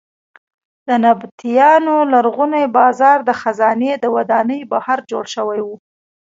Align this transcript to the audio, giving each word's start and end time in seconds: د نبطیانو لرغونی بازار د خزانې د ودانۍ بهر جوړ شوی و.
د 0.87 0.89
نبطیانو 1.05 1.95
لرغونی 2.13 2.65
بازار 2.77 3.17
د 3.23 3.29
خزانې 3.41 3.91
د 3.97 4.05
ودانۍ 4.15 4.61
بهر 4.71 4.99
جوړ 5.11 5.25
شوی 5.35 5.59
و. 5.63 5.67